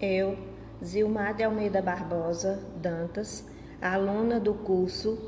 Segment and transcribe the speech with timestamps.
[0.00, 0.38] Eu,
[0.84, 3.44] Zilmar de Almeida Barbosa Dantas,
[3.82, 5.18] aluna do curso.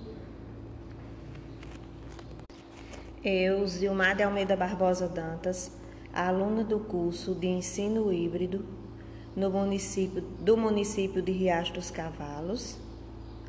[3.25, 5.73] Eu, Zilmar de Almeida Barbosa Dantas,
[6.15, 8.65] aluna do curso de ensino híbrido
[9.35, 12.79] no município, do município de Riacho dos Cavalos,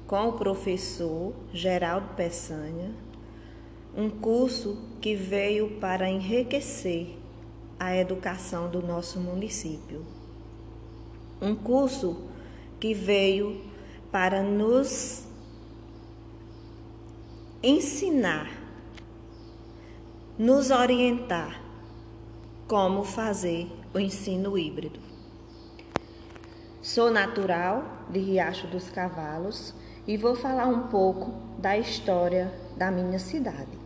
[0.07, 2.95] com o professor Geraldo Peçanha,
[3.95, 7.15] um curso que veio para enriquecer
[7.79, 10.03] a educação do nosso município.
[11.41, 12.30] Um curso
[12.80, 13.62] que veio
[14.12, 15.26] para nos
[17.64, 18.50] ensinar,
[20.38, 21.62] nos orientar
[22.67, 25.00] como fazer o ensino híbrido.
[26.81, 29.73] Sou natural de Riacho dos Cavalos
[30.08, 33.80] e vou falar um pouco da história da minha cidade.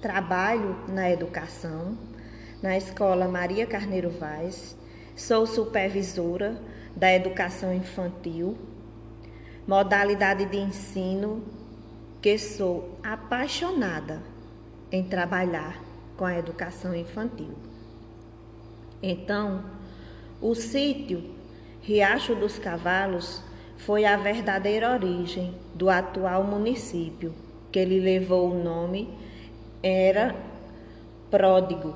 [0.00, 1.98] Trabalho na educação,
[2.62, 4.77] na Escola Maria Carneiro Vaz,
[5.18, 6.56] sou supervisora
[6.94, 8.56] da educação infantil,
[9.66, 11.42] modalidade de ensino
[12.22, 14.22] que sou apaixonada
[14.92, 15.82] em trabalhar
[16.16, 17.52] com a educação infantil.
[19.02, 19.64] Então,
[20.40, 21.34] o sítio
[21.82, 23.42] Riacho dos Cavalos
[23.76, 27.34] foi a verdadeira origem do atual município,
[27.72, 29.12] que lhe levou o nome,
[29.82, 30.34] era
[31.28, 31.94] pródigo,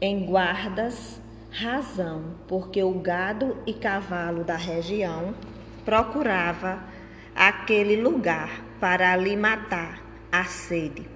[0.00, 1.21] em guardas,
[1.52, 5.34] razão, porque o gado e cavalo da região
[5.84, 6.82] procurava
[7.34, 11.06] aquele lugar para lhe matar a sede.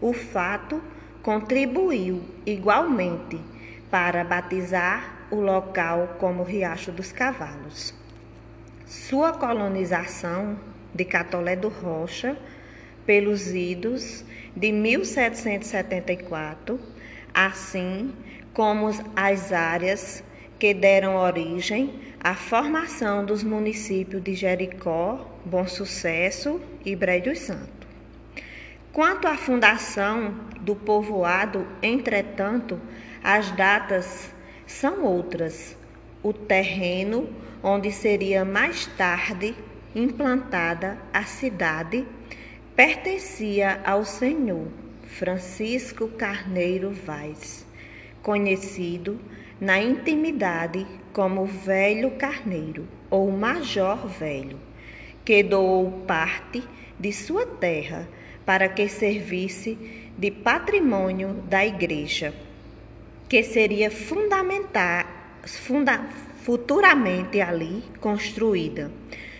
[0.00, 0.80] O fato
[1.22, 3.38] contribuiu igualmente
[3.90, 7.92] para batizar o local como Riacho dos Cavalos.
[8.86, 10.58] Sua colonização
[10.94, 12.38] de Catolé do Rocha
[13.04, 14.24] pelos idos
[14.56, 16.80] de 1774,
[17.34, 18.14] assim
[18.54, 20.24] como as áreas
[20.58, 27.86] que deram origem à formação dos municípios de Jericó, Bom Sucesso e Breio Santo.
[28.92, 32.80] Quanto à fundação do povoado, entretanto,
[33.22, 34.32] as datas
[34.66, 35.76] são outras.
[36.22, 37.28] O terreno
[37.62, 39.54] onde seria mais tarde
[39.94, 42.06] implantada a cidade
[42.76, 44.68] pertencia ao senhor
[45.06, 47.64] Francisco Carneiro Vaz,
[48.24, 49.20] conhecido
[49.60, 54.58] na intimidade como Velho Carneiro ou Major Velho,
[55.24, 56.64] que doou parte
[56.98, 58.08] de sua terra
[58.46, 59.78] para que servisse
[60.16, 62.34] de patrimônio da igreja
[63.28, 66.06] que seria fundamentar, funda,
[66.42, 68.90] futuramente ali construída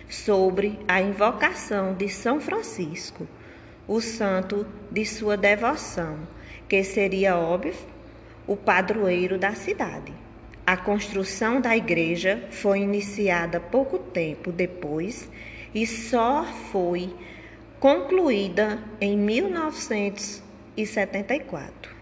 [0.09, 3.27] sobre a invocação de São Francisco,
[3.87, 6.19] o santo de sua devoção,
[6.67, 7.94] que seria óbvio
[8.47, 10.11] o padroeiro da cidade.
[10.65, 15.29] A construção da igreja foi iniciada pouco tempo depois
[15.73, 17.13] e só foi
[17.79, 21.93] concluída em 1974.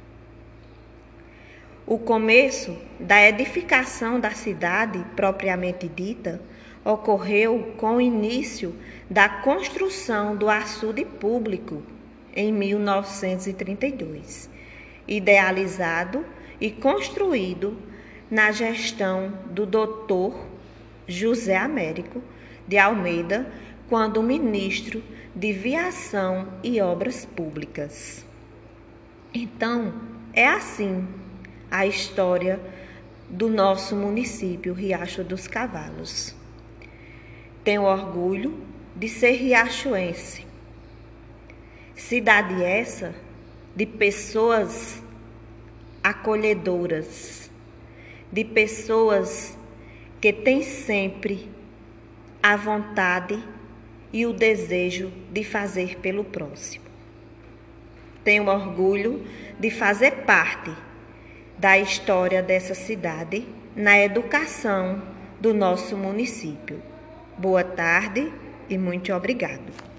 [1.86, 6.40] O começo da edificação da cidade propriamente dita
[6.86, 8.74] ocorreu com o início
[9.10, 11.84] da construção do açude público
[12.34, 14.50] em 1932,
[15.06, 16.26] idealizado
[16.64, 17.78] e construído
[18.32, 20.34] na gestão do Dr.
[21.06, 22.24] José Américo
[22.66, 23.52] de Almeida,
[23.90, 25.04] quando ministro
[25.36, 28.26] de Viação e Obras Públicas.
[29.34, 29.94] Então,
[30.32, 31.06] é assim
[31.70, 32.62] a história
[33.30, 36.34] do nosso município, Riacho dos Cavalos.
[37.62, 38.58] Tenho orgulho
[38.96, 40.46] de ser riachuense.
[41.94, 43.14] Cidade essa
[43.76, 45.04] de pessoas
[46.04, 47.50] acolhedoras,
[48.32, 49.58] de pessoas
[50.20, 51.50] que têm sempre
[52.42, 53.42] a vontade
[54.12, 56.86] e o desejo de fazer pelo próximo.
[58.24, 59.26] Tenho orgulho
[59.60, 60.72] de fazer parte
[61.58, 65.02] da história dessa cidade na educação
[65.40, 66.82] do nosso município.
[67.38, 68.32] Boa tarde
[68.70, 69.93] e muito obrigado.